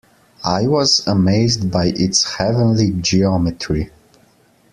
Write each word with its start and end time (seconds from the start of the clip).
I 0.47 0.65
was 0.65 1.05
amazed 1.05 1.69
by 1.69 1.93
its 1.95 2.37
heavenly 2.37 2.89
geometry. 2.89 3.91